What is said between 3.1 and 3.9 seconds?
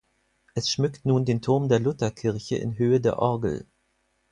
Orgel.